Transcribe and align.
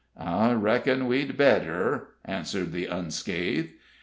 "I 0.17 0.53
reckon 0.53 1.05
we'd 1.05 1.37
better," 1.37 2.15
answered 2.25 2.71
the 2.71 2.87
unscathed. 2.87 3.69